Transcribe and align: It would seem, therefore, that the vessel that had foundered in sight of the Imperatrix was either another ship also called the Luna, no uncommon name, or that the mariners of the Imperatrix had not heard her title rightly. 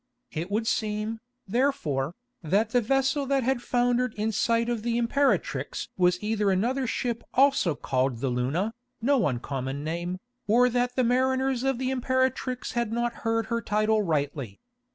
It 0.31 0.49
would 0.49 0.65
seem, 0.65 1.19
therefore, 1.47 2.15
that 2.41 2.71
the 2.71 2.81
vessel 2.81 3.27
that 3.27 3.43
had 3.43 3.61
foundered 3.61 4.15
in 4.15 4.31
sight 4.31 4.67
of 4.67 4.81
the 4.81 4.97
Imperatrix 4.99 5.89
was 5.95 6.17
either 6.23 6.49
another 6.49 6.87
ship 6.87 7.23
also 7.35 7.75
called 7.75 8.17
the 8.17 8.29
Luna, 8.29 8.73
no 8.99 9.27
uncommon 9.27 9.83
name, 9.83 10.17
or 10.47 10.69
that 10.69 10.95
the 10.95 11.03
mariners 11.03 11.61
of 11.63 11.77
the 11.77 11.91
Imperatrix 11.91 12.71
had 12.71 12.91
not 12.91 13.13
heard 13.21 13.45
her 13.53 13.61
title 13.61 14.01
rightly. 14.01 14.59